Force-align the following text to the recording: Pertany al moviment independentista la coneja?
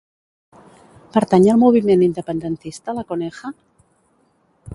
Pertany 1.17 1.45
al 1.53 1.61
moviment 1.65 2.03
independentista 2.07 2.97
la 3.01 3.05
coneja? 3.13 3.53